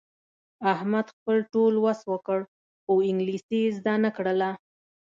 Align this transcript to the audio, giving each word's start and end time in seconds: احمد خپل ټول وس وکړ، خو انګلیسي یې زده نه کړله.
احمد 0.73 1.05
خپل 1.15 1.37
ټول 1.53 1.73
وس 1.85 1.99
وکړ، 2.11 2.39
خو 2.83 2.93
انګلیسي 3.09 3.59
یې 3.65 3.73
زده 3.77 3.93
نه 4.03 4.09
کړله. 4.17 4.49